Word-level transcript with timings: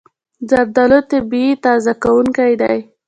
زردالو 0.49 0.99
طبیعي 1.11 1.53
تازه 1.65 1.91
کوونکی 2.03 2.53
دی. 2.61 2.77